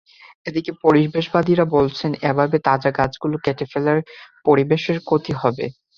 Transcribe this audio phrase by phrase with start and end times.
[0.45, 4.01] এদিকে পরিবেশবাদীরা বলছেন, এভাবে তাজা গাছগুলো কেটে ফেলায়
[4.45, 5.65] পরিবেশের ক্ষতি হবে।